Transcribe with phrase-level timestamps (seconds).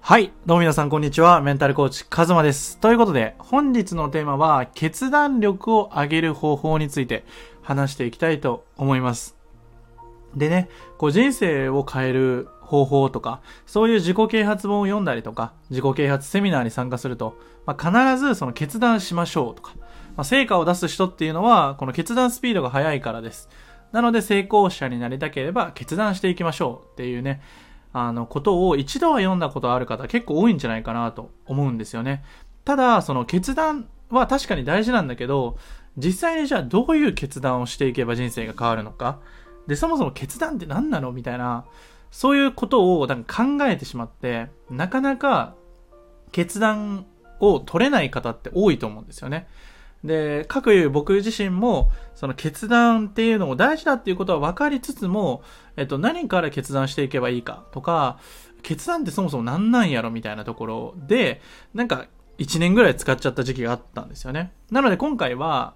[0.00, 0.32] はい。
[0.44, 1.40] どうも皆さん、こんにちは。
[1.40, 2.78] メンタルコーチ、カズマです。
[2.78, 7.24] ということで、本日のテーマは、決断力を上げる方法について
[7.62, 9.36] 話していきたいと思います。
[10.34, 10.68] でね、
[10.98, 19.74] こう人生を変える方法とか、そういう自己啓発本を読んだりとか、自己啓発セミナーに参加すると、まあ、必ずその決断しましょうとか、
[20.16, 23.48] まあ、成果を出す人っていうのは、この決断スピードが速いからです。
[23.92, 27.40] なので成功者になりたければ決断していきましょうっていうね、
[27.92, 32.24] あの、ことを一度は読んだことある方結構多いんじゃないかなと思うんですよね。
[32.64, 35.56] ただ、その決断は確かに大事なんだけど、
[35.96, 39.18] 実際にじゃあどういう決断をしていけば人生が変わるのか。
[39.66, 41.64] で、そもそも決断って何なのみたいな、
[42.10, 45.54] そういうことをなんか考えてしまって、なかなか
[46.32, 47.06] 決断
[47.40, 49.48] を取れない方って多いと思うんですよね。
[50.04, 55.42] で、各いう僕自身も、その決断っていうのも大事だっていうことは分かりつつも、
[55.76, 58.18] えっと、何から決断していけばいいかとか、
[58.62, 61.40] 決断ってそもそも何なんやろみたいなところで、
[61.74, 62.06] なんか、
[62.38, 64.52] 1年ぐらい使っちゃった時期があったんですよね。
[64.70, 65.74] なので今回は、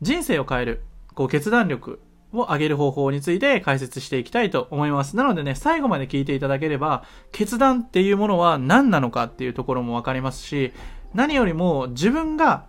[0.00, 2.00] 人生を変える、こう、決断力
[2.32, 5.16] を上げる方法について解説していきたいと思います。
[5.16, 10.72] なのでね、最後まで聞いていただければ、決断っていうものは何なのかっていうところも分かりますし、
[11.12, 12.66] 何よりも自分が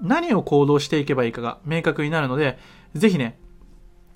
[0.00, 2.58] 何を行動していけばいいかが明確になるので、
[2.94, 3.38] ぜひね、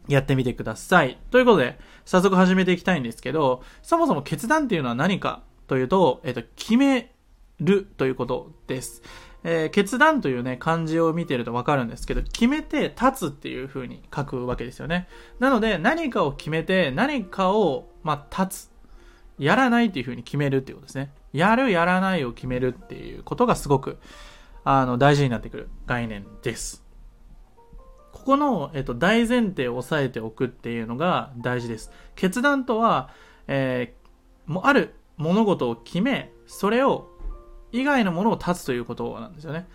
[0.08, 1.18] やってみてください。
[1.30, 7.14] ということで、早速始めていきたいんですけど、そもそも決断っていうのは何かというと、えっと、決め
[7.60, 9.02] るということです。
[9.42, 15.08] えー、決断というね、漢字を見てるとわかるんですけど、決めて立つっていう風に書くわけですよね。
[15.38, 18.70] なので、何かを決めて、何かを、まあ、立つ。
[19.38, 21.12] やらないっていう風に決めるっていうことですね。
[21.32, 23.98] やる、やらないを決めるっていうことがすごく、
[24.64, 26.84] あの、大事になってくる概念です。
[28.12, 31.90] ここの、えっと、大前提を押さえておくっていうのが大事です。
[32.16, 33.10] 決断とは、
[33.46, 37.08] えー、もある物事を決め、それを、
[37.72, 39.68] 以外のものを断つということなんですよね。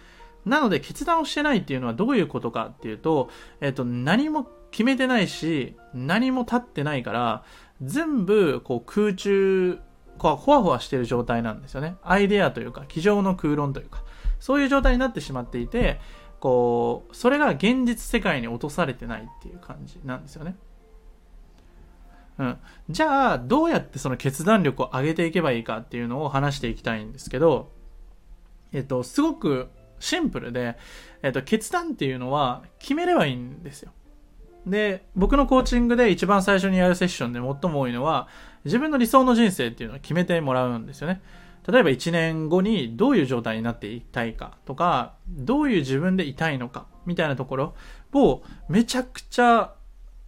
[0.46, 3.29] なので、決断をしてないっていうのはどういうことかっていうと、
[3.62, 7.44] えっと、何も決めてないし、何も立ってないから、
[7.81, 9.79] 全部、こう、空中、
[10.17, 11.96] こう、ほわほわしてる状態なんですよね。
[12.03, 14.03] アイデアというか、机上の空論というか。
[14.40, 16.00] そういう状態になってしまっていて、
[16.40, 20.56] こう、それが現実世界に落とされてないっていう感じなんですよね。
[22.38, 22.57] うん。
[22.90, 27.72] じゃあ、どうやってその決断力を上げていけばいいかっていうのを話していきたいんですけど、
[28.73, 29.69] えっと、すごく
[30.00, 30.78] シンプルで、
[31.23, 33.91] えっと、決断っていうのは決めればいいんですよ。
[34.67, 38.28] で、僕のコーチングで一番最初にやるセッションで最も多いのは、
[38.66, 41.22] 自分の理想の人生っていうのを決めてもらうんですよね。
[41.68, 47.76] 例えば1年後にどういう状態になっていたいかとか、どういう自分でいたいのかみたいなところ
[48.14, 49.74] をめちゃくちゃ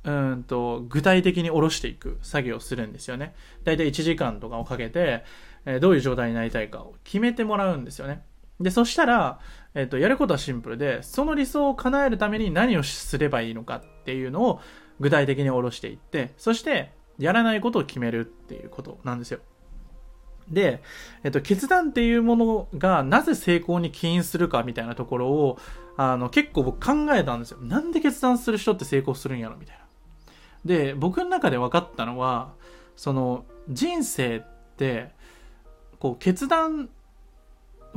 [0.04, 3.36] うんと具体的に下ろしていく作業をするんですよね。
[3.64, 5.24] だいたい1時間とかをかけて、
[5.66, 8.24] えどういう状態になりたいかを決めてもらうんですよね。
[8.60, 9.40] で、そしたら、
[9.76, 14.62] えっ、と、やることはシンプルで、その理想を叶えるために何をすればいいのかっていうのを
[15.00, 19.40] 具体的に下ろしていって、そして、やらないことを決めるっていうことなんですよ。
[20.50, 20.82] で、
[21.24, 25.60] えっと、決断っていうものがなぜ成功に起因するかみたいなところを、
[25.98, 27.60] あの、結構僕考えたんですよ。
[27.62, 29.86] なんで決断する人って成功するんやろみたいな。
[30.66, 32.54] で、僕の中で分かったのは、
[32.96, 34.42] その、人生っ
[34.78, 35.12] て、
[36.00, 36.90] こう、決断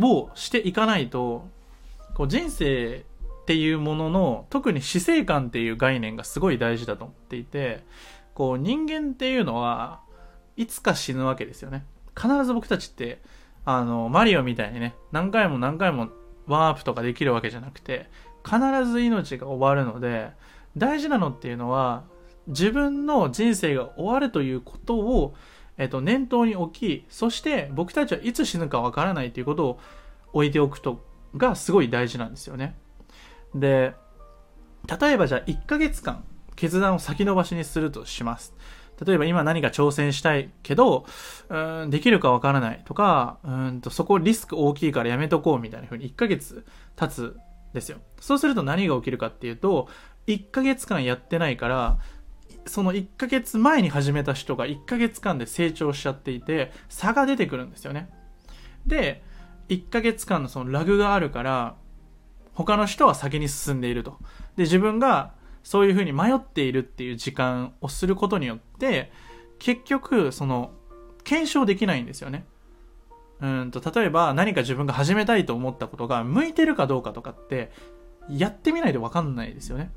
[0.01, 1.49] をしていかないと、
[2.15, 3.05] こう、人生
[3.43, 7.85] っていうものの、特に死生観っていう概念がすごい大事だと思っていて、
[8.35, 10.01] こう、人間っていうのは、
[10.57, 11.85] いつか死ぬわけですよね。
[12.21, 13.23] 必ず僕たちって、
[13.65, 16.09] あの、マリオみたいにね、何回も何回も
[16.47, 18.11] ワープとかできるわけじゃなくて、
[18.45, 20.31] 必ず命が終わるので、
[20.77, 22.05] 大事なのっていうのは、
[22.47, 25.35] 自分の人生が終わるということを、
[25.79, 29.81] えっと、念頭に置き、そして僕たちはいつ死ぬかわからないということを
[30.33, 31.05] 置いておくと、
[31.37, 32.77] がすごい大事なんですよね。
[33.55, 33.95] で、
[35.01, 36.25] 例えばじゃあ1ヶ月間
[36.57, 38.55] 決断を先延ばしにするとします。
[39.05, 41.07] 例えば今何か挑戦したいけど、
[41.49, 46.65] うん、できるかわからないとか、うんとそこリスク大きいからやめとこうみたいな風に1ヶ月
[46.97, 47.37] 経つ
[47.73, 47.99] ですよ。
[48.21, 49.89] そうすると何が起きるかっていうと、
[50.27, 51.99] 1ヶ月間やってないから、
[52.67, 58.11] その1ヶ月前に始めた人が1ヶ月間で成長しちゃっていて、差が出てくるんですよね。
[58.87, 59.23] で、
[59.69, 61.77] 1ヶ月間のそのラグがあるから、
[62.53, 64.19] 他の人は先に進んでいると。
[64.57, 65.33] で、自分が
[65.63, 69.13] そういうふうに迷っているっていう時間をすることによって、
[69.59, 70.73] 結局、その、
[71.25, 72.45] 検証できないんですよね。
[73.41, 77.73] うんと、例えば何か自分が始めたいと思ったことが向いてるかどうかとかって、
[78.29, 79.91] やってみないとわかんないですよね。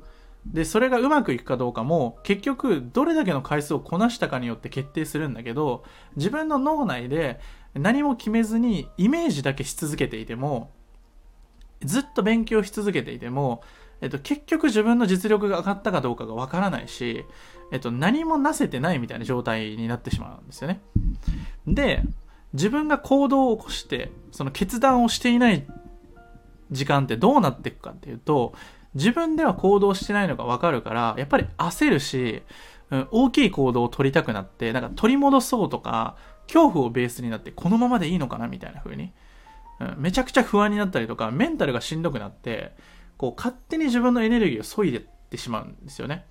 [0.46, 5.84] で、それがうまくいくかどうかも、結局、どれだけの回数をこなしたかによって決定するんだけど、
[6.16, 7.40] 自分の脳内で
[7.74, 10.70] 何も決めずにイメージだけし続けていても、
[11.82, 13.62] ずっと勉強し続けていても、
[14.00, 17.24] えっと、結局自分の実力が上がったかどうかがわからないし、
[17.72, 20.80] えっと、何もなせてないみたいな状態になってしまうんですよね。
[21.66, 22.02] で、
[22.52, 25.66] 自分が行動を起こして、その決断をしていない
[26.70, 28.54] 時間ってどうなっていくかっていうと、
[28.94, 32.42] 自分では行動してないのがわかるから、やっぱり焦るし、
[32.90, 36.16] うん、大きい行動を取りたくなって、なんか取り戻そうとか、
[36.46, 39.12] 恐怖をベースになって、このままでいいのかなみたいな風に、
[39.80, 42.76] うん、めちゃくちゃ不安になったりとか、メンタルがしんどくなって、
[43.24, 45.00] こう、勝手に自分のエネルギーを削いでっ
[45.30, 46.26] てしまうんですよね。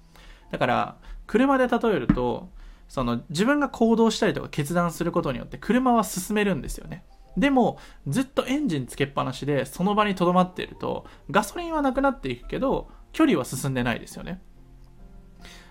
[0.52, 2.52] だから、車で例えると、
[2.88, 7.04] その、自分が行動したりとか決断することによって、車は進めるんですよね。
[7.36, 14.40] でも、ずっとエンジンつけっぱなしで、その場に留まっていると、ガソリンはなくなっていくけど、距離は進んでないですよね。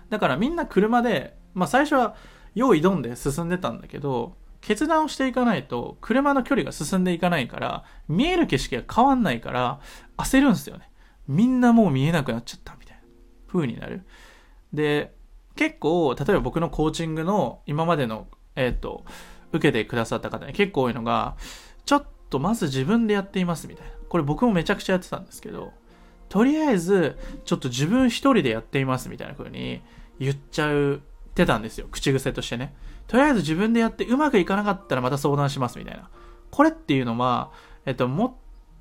[0.09, 2.15] だからみんな車で、まあ最初は
[2.53, 9.79] 用意どんで進んでたんだけど、決断をしていかないと、車の距離が進んでいかないから、見える景色が変わんないから、
[10.17, 10.89] 焦るんですよね。
[11.27, 13.03] みんなもう見えなくなっちゃったみたいな
[13.47, 14.03] 風になる。
[14.73, 15.13] で、
[15.55, 19.05] 結構、例えば僕のコーチングの今までの、えっ、ー、と、
[19.51, 21.35] 受けてくださった方に結構多いのが、
[21.85, 23.93] ちょっとまず自分でやっていますみたいな。
[24.09, 25.71] これ僕もめちゃくちゃやってたんですけど、
[26.29, 29.81] とりあえず、ちょっと自分一人でやっていますみたいな風に
[30.19, 31.87] 言っちゃうってたんですよ。
[31.91, 32.73] 口癖としてね。
[33.07, 36.09] とりあえず自分でやってうまくいかなかったらまた相談しますみたいな。
[36.49, 37.51] これっていうのは、
[37.85, 38.07] えっと、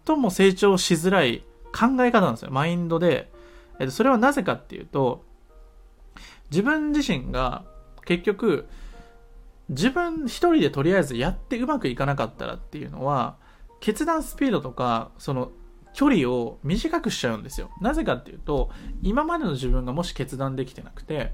[0.06, 2.50] 最も成長しづらい考え方なんですよ。
[2.50, 3.30] マインドで。
[3.78, 5.24] え、それはなぜかっていうと、
[6.50, 7.64] 自分自身が
[8.04, 8.66] 結局、
[9.68, 13.36] 自分一人でとりあえずやってうまくいかなかったらっていうのは、
[13.80, 15.50] 決断スピードとか、その
[15.94, 17.70] 距離を短くしちゃうんですよ。
[17.80, 18.70] なぜかっていうと、
[19.02, 21.32] 今までの自分がもし決断できてなくて、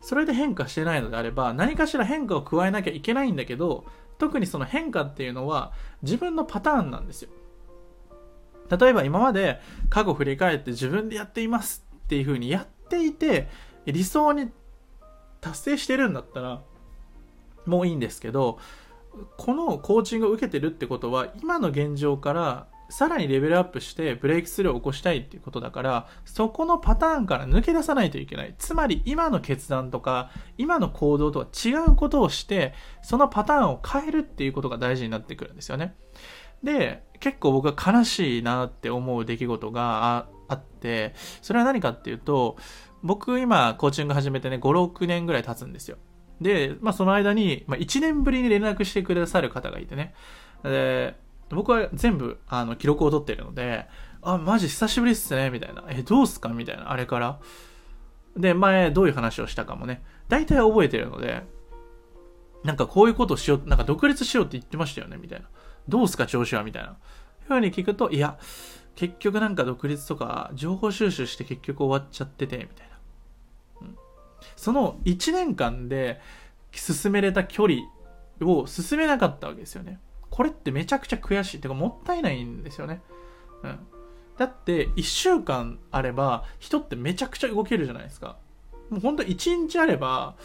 [0.00, 3.84] それで変化してないのであれば、何かしら変化を加えなきゃいけないんだけど、
[4.18, 7.30] 特にその変化っていうのは自分のパターンなんですよ。
[8.70, 13.48] 例えば今まで過去振り返って自分でやっていますっていう風にやっていて、
[13.86, 14.50] 理想に
[15.40, 16.62] 達成してるんだったら、
[17.66, 18.58] もういいんですけど、
[19.36, 28.54] このコーチングを受けてるってことは、今の現状からさらにレベルアップしてブレイクスルーを起こしたいっていうことだから、そこのパターンから抜け出さないといけない。
[28.58, 35.94] つまり今の決断とか、今の行動とは違うことをして、そのパターンを変えるっていうことが大事になってくるんですよね。
[36.62, 42.56] で、結構僕は悲しいなって思う出来事があって、それは何かっていうと、
[43.02, 44.60] 僕今コーチング始めてね、5、
[44.92, 45.98] 6年ぐらい経つんですよ。
[46.40, 50.14] で、まあその間に、まあ1年ぶりに連絡してくださる方がいてね。
[50.62, 51.14] で、
[51.50, 53.86] 僕は全部、あの、記録を取ってるので、
[54.22, 55.84] あ、マジ久しぶりっすね、みたいな。
[55.88, 56.50] え、どうすか？
[56.50, 57.40] みたいな、あれから。
[58.36, 61.42] で、前、どういう話をしたかもね、大体覚えてるので、
[62.64, 65.48] なんかこういうことしよう、なんか独立しようって言ってましたよね、みたいな。
[65.90, 66.62] どうすか、調子は？
[66.62, 66.96] みたいな。
[67.46, 68.38] ふうに聞くと、いや、
[68.94, 72.98] 結局なんか独立とか、情報収集して結局終わっちゃってて、みたいな。
[73.82, 73.96] うん、
[74.56, 76.20] その1年間で
[76.72, 77.80] 進めれた距離
[78.42, 79.98] を進めなかったわけですよね。
[80.30, 81.60] これってめちゃくちゃ悔しい。
[81.60, 83.02] てかもったいないんですよね。
[83.64, 83.78] うん。
[84.38, 88.38] だって、1週間あれば、人ってめちゃくちゃ動けるじゃないですか。
[88.88, 90.36] もうほんと1日あれば、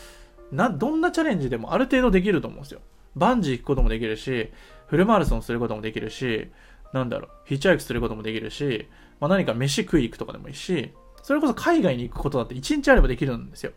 [0.52, 2.82] な、どんなチャレンジでもある程度できると思うんですよ。
[3.16, 4.52] バンジー行くこともできるし、
[4.88, 6.52] フルマラソンすることもできるし、
[6.94, 8.88] なんだろう、ヒッチハイクすることもできるし、
[9.20, 13.72] まあ、何か飯食い行くとかでもいいし、それこそ海外に行くことだって1日あればできるんですよ。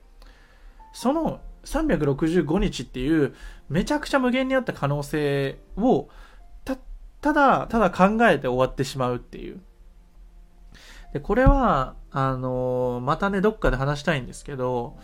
[0.92, 3.34] その365日っていう
[3.68, 6.08] めちゃくちゃ無限にあった可能性を
[6.64, 6.76] た
[7.20, 9.60] ただただ考えて終わってしまうっていう
[11.12, 14.98] でこれはあのまたねどっかで話したいんですけど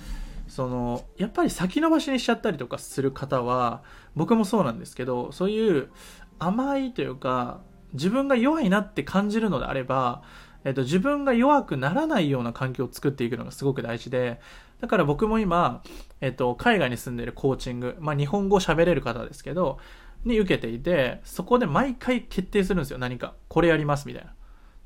[0.48, 3.82] そのやっぱり先延ばしにしちゃったりとかする方は
[4.16, 5.90] 僕もそうなんですけどそういう
[6.38, 7.60] 甘いというか
[7.92, 10.22] 自分が弱いなって感じるのであれば
[10.64, 14.40] えっと、自分が弱くならないような環境を作っていくのがすごく大事で、
[14.80, 15.82] だから僕も今、
[16.20, 19.78] えっと、海外に住んでるコーチング、まあ、日本語喋れる方ですけど、
[20.24, 23.34] に受けていて、そこで毎回決定するんですよ、何か。
[23.48, 24.32] これやります、みたいな。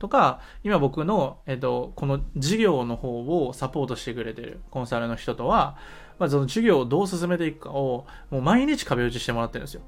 [0.00, 5.76] とか、今僕の、えっと、この事業の方をサポートしてくれてるコンサルの人とは、
[6.19, 9.83] まあ、その授業をどう進めていくかを、もう毎日壁打ちしてもらってるんですよ。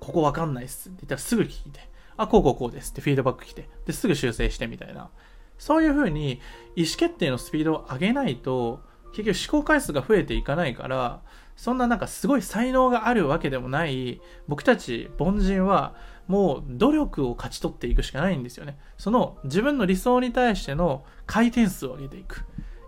[0.00, 1.80] ここわかんないっすって言ったらすぐ聞いて。
[2.16, 5.10] あ、こうこうこうですってフィードバック来て、で、すぐ修正してみたいな。
[5.58, 6.40] そういうふうに
[6.76, 8.80] 意思決定のスピードを上げないと、
[9.14, 11.22] 結局思考回数が増えていかないから、
[11.56, 15.94] そんななんかすごい才能があるわけでもない、僕たち凡人は
[16.26, 18.78] もう努力を勝ち取っていくしかないんですよね。
[18.98, 22.44] その自分の理想に対しての回転数を上げていく。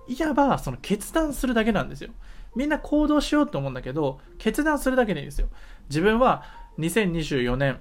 [0.09, 2.11] いわばその決断するだけなんですよ。
[2.57, 5.49] みんな行動しようと思うんだけど、決断するだけでいいんですよ。
[5.89, 6.43] 自分は
[6.79, 7.79] 2024年、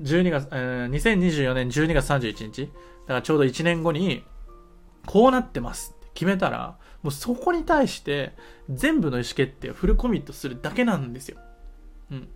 [0.00, 2.68] 12月、えー、2024年12月31日、だ
[3.08, 4.24] からちょうど1年後に、
[5.06, 8.32] こうなってますって決めたら、もうそこに対して
[8.70, 11.36] 全部の意思決定をフルコミットするだけなんですよ。
[12.10, 12.28] うん。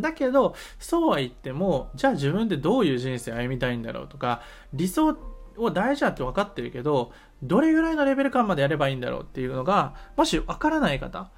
[0.00, 4.40] だけど、そうは言っても、じゃあ自分でどういう人生歩みたいんだろうとか、
[4.72, 5.18] 理想
[5.58, 11.30] を大事だって分かってるけど、どれぐらいのレベル感までやればいいんだろうっていうのが、もし分からない方、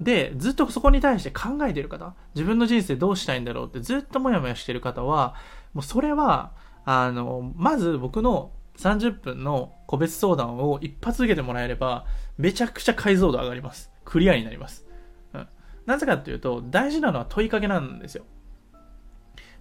[0.00, 5.34] で、ずっとそこに対して考えてる方、自分の人生どうしたいんだろうってずっともやもやしてる方は、
[5.72, 6.52] もうそれは、
[6.84, 13.90] あの、まず僕の30分の個別相談を一発受けてもらえれば、めちゃくちゃ解像度上がります。
[14.04, 14.86] クリアになります。
[15.32, 15.48] うん。
[15.86, 18.24] なぜかっていうと、大事なのは問いかけなんですよ。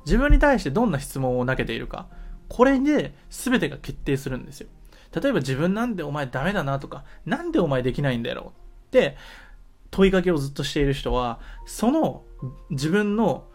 [0.05, 2.07] 自分に対してどんな質問を投げているか。
[2.49, 4.67] これで全てが決定するんですよ。
[5.15, 8.51] 例えば自分なんでお前ダメだなとか、なんでお前できないんだろうっ
[8.91, 9.17] て
[9.91, 12.23] 問いかけをずっとしている人は、その
[12.69, 13.45] 自分の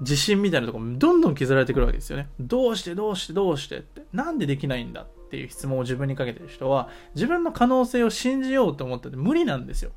[0.00, 2.28] 自信みたいなところどんどん削られてくるわけですよね。
[2.40, 4.02] どうしてどうしてどうしてって。
[4.12, 9.90] なんでできないんだっていう質問を自分にかけてる人は、自分の可能性を信じようと思ってて無理なんですよ。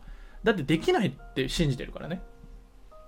[0.43, 2.21] だってできないって信じてるからね。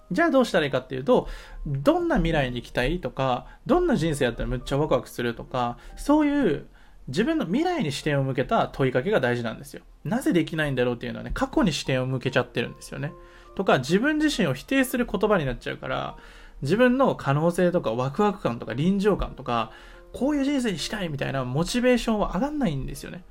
[0.09, 1.27] じゃあどうしたらいいかっていうと、
[1.65, 6.67] どんな未来に行きたいとか、どんな人生やったらむっちゃワクワクするとか、そういう
[7.07, 9.81] 自分の未来に視点を向けた問いかけが大事なんですよ。
[10.03, 13.13] なぜできないんだろうっていうのはね、過去に視点を向けちゃってるんですよね。
[13.55, 16.17] とか、自分自身を否定する言葉になっちゃうから、
[16.61, 19.71] 自分の可能性とかワクワク感とか臨場感とか、
[20.13, 23.23] こういう人生にしたいみたいなモチベーションは上がんないんですよね。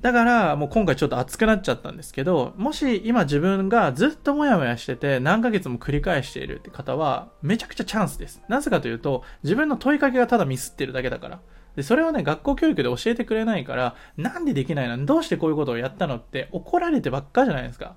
[0.00, 8.40] だから、もう今回ちょっと熱くなっちゃったんですけど、もし今自分がずっとモヤモヤしてて何ヶ月も繰り返しているって方は、めちゃくちゃチャンスです。
[8.48, 11.40] なぜかというと、自分の問いかけがただミスってるだけだから。
[11.78, 15.06] で、それをね、学校教育で教えてくれないから、なんでできないの？
[15.06, 17.94] どうしてこういうことをやったのって怒られてばっかじゃないですか。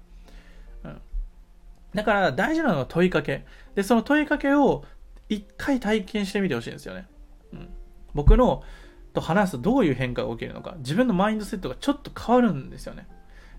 [0.83, 1.01] うん。
[1.95, 3.43] だから大事なのは問いかけ。
[3.73, 4.85] で、その問いかけを
[5.29, 7.07] 一回体験してみてほしいんですよね。
[7.53, 7.69] うん。
[8.13, 8.61] 僕の
[9.13, 13.07] と話すとどういう変化が起きるのか、自分のマインドセットがちょっと変わるんですよね。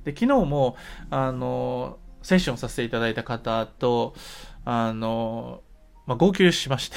[0.05, 0.77] で、昨日も、
[1.11, 4.15] あの、セッションさせていただいた方と、
[4.65, 5.63] あの、
[6.07, 6.97] まあ、号泣しまして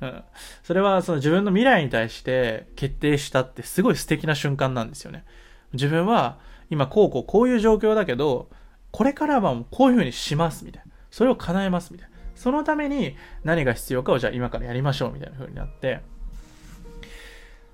[0.00, 0.24] うん。
[0.62, 5.24] それはその自分の未来に対して決定したってすごい素敵な瞬間なんですよね。
[5.72, 6.38] 自分は
[6.70, 8.48] 今こうこうこういう状況だけど、
[8.90, 10.92] これからはもうこういうふうにしますみたいな。
[11.10, 12.16] それを叶えますみたいな。
[12.34, 16.00] そのために何が必要かをじゃあ今からやりましょうみたいな風になって、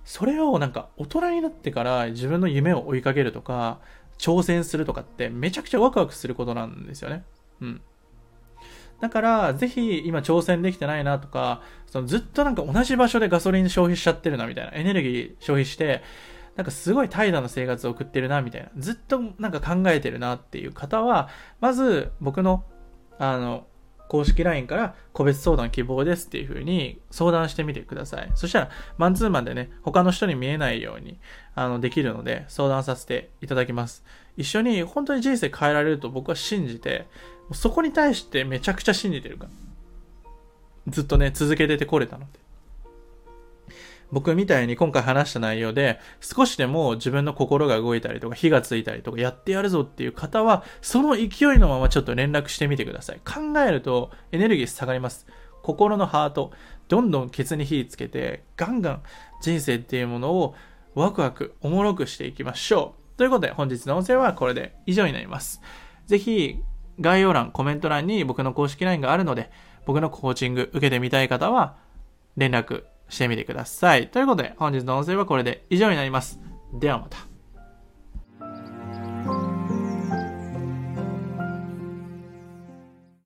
[0.04, 3.80] それをなんか大人になってから自分の夢を追いかけるとか、
[4.18, 7.24] 挑戦するとかってめちゃくちゃワクワクすることなんですよね。
[7.60, 7.80] うん。
[9.02, 16.04] だから、ぜひ今挑戦できてないなとか、そのずっとなんか同じ場所でガソリン消費しちゃってるなみたいな、エネルギー消費して、
[16.54, 21.28] なんかすごい怠惰な生活を送ってるなみたいな、ずっとなんか考えてるなっていう方は、
[21.60, 22.64] まず僕の、
[23.18, 23.66] あの、
[24.06, 28.30] 公式 LINE から個別相談希望ですっていう風に相談してみてください。
[28.34, 31.18] そしたら、マンツーマンでね、他の人に見えないように、
[31.54, 34.04] あの、できるので、相談させていただきます。
[34.36, 37.06] 一緒に本当に人生変えられると僕は信じて、
[37.54, 39.50] そこに対してめちゃくちゃ信じてるから。
[40.88, 42.42] ずっとね、続けててこれたので。
[44.12, 51.28] 僕みたいに今回話した内容で少しでも自分の心が動いたりとか火がついたりとかやってやるぞっていう方はその勢い
[51.58, 53.20] のままちょっと連絡してみてください。
[53.24, 55.26] 考えるとエネルギー下がります。
[55.62, 56.52] 心のハート、
[56.88, 59.02] どんどんケツに火つけてガンガン
[59.40, 60.54] 人生っていうものを
[60.94, 63.16] ワクワク、おもろくしていきましょう。
[63.16, 65.62] ということで本日の音声はこれで以上になります。
[66.04, 66.58] ぜひ
[67.00, 69.50] 概要欄、コメント欄に僕の公式 LINE があるので
[69.86, 71.76] 僕のコーチング受けてみたい方は
[72.36, 74.08] 連絡してみてください。
[74.08, 76.40] ということで、本日の音声はこれで以上になります。
[76.72, 77.31] ではまた。